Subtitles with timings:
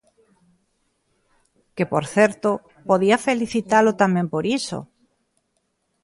[1.75, 2.49] Que, por certo,
[2.89, 4.79] podía felicitalo tamén por iso.